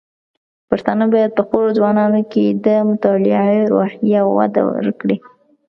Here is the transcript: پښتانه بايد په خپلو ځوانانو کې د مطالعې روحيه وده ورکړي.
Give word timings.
پښتانه 0.69 1.05
بايد 1.13 1.31
په 1.35 1.41
خپلو 1.45 1.67
ځوانانو 1.77 2.21
کې 2.31 2.45
د 2.65 2.67
مطالعې 2.89 3.59
روحيه 3.73 4.21
وده 4.37 4.61
ورکړي. 4.71 5.17